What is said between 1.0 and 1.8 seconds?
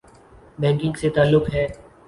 سے تعلق ہے۔